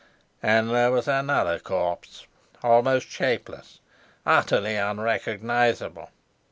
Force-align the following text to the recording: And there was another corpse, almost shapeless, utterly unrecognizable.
And 0.41 0.71
there 0.71 0.89
was 0.89 1.07
another 1.07 1.59
corpse, 1.59 2.25
almost 2.63 3.07
shapeless, 3.07 3.81
utterly 4.25 4.75
unrecognizable. 4.75 6.09